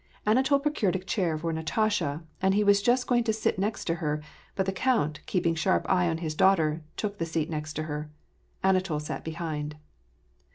Anatol 0.25 0.57
procured 0.57 0.95
a 0.95 0.99
chair 1.03 1.37
for 1.37 1.53
Natasha, 1.53 2.23
and 2.41 2.55
was 2.63 2.81
just 2.81 3.05
going 3.05 3.23
to 3.25 3.31
sit 3.31 3.59
next 3.59 3.87
her; 3.87 4.19
but 4.55 4.65
the 4.65 4.71
county 4.71 5.21
keeping 5.27 5.53
a 5.53 5.55
sharp 5.55 5.85
eye 5.87 6.09
on 6.09 6.17
his 6.17 6.33
daughter, 6.33 6.81
took 6.97 7.19
the 7.19 7.25
seat 7.27 7.51
next 7.51 7.77
her. 7.77 8.09
Anatol 8.63 8.99
sat 8.99 9.23
be 9.23 9.33
hind. 9.33 9.75